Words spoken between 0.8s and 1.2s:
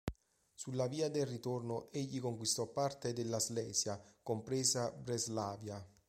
via